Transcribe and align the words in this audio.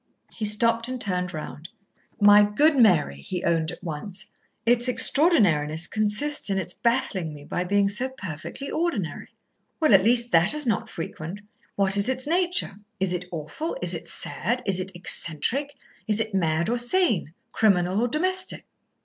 He 0.31 0.45
stopped 0.45 0.87
and 0.87 0.99
turned 0.99 1.31
round. 1.31 1.69
"My 2.19 2.41
good 2.43 2.75
Mary," 2.75 3.21
he 3.21 3.43
owned 3.43 3.69
at 3.71 3.83
once, 3.83 4.25
"its 4.65 4.87
extraordinariness 4.89 5.85
consists 5.85 6.49
in 6.49 6.57
its 6.57 6.73
baffling 6.73 7.35
me 7.35 7.43
by 7.43 7.65
being 7.65 7.87
so 7.87 8.09
perfectly 8.09 8.71
ordinary." 8.71 9.27
"Well, 9.79 9.93
at 9.93 10.03
least 10.03 10.31
that 10.31 10.55
is 10.55 10.65
not 10.65 10.89
frequent. 10.89 11.41
What 11.75 11.97
is 11.97 12.09
its 12.09 12.25
nature? 12.25 12.79
Is 12.99 13.13
it 13.13 13.25
awful? 13.31 13.77
Is 13.79 13.93
it 13.93 14.07
sad? 14.07 14.63
Is 14.65 14.79
it 14.79 14.91
eccentric? 14.95 15.75
Is 16.07 16.19
it 16.19 16.33
mad 16.33 16.67
or 16.67 16.79
sane, 16.79 17.35
criminal 17.53 18.01
or 18.01 18.07
domestic?" 18.07 18.65